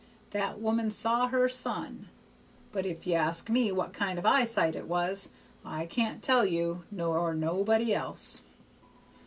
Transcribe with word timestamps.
That 0.31 0.59
woman 0.59 0.89
saw 0.89 1.27
her 1.27 1.47
son; 1.47 2.09
but 2.71 2.87
if 2.87 3.05
you 3.05 3.13
ask 3.13 3.51
me 3.51 3.71
what 3.71 3.93
kind 3.93 4.17
of 4.17 4.25
eyesight 4.25 4.75
it 4.75 4.87
was, 4.87 5.29
I 5.63 5.85
can't 5.85 6.23
tell 6.23 6.43
you, 6.43 6.85
nor 6.89 7.35
nobody 7.35 7.93
else." 7.93 8.41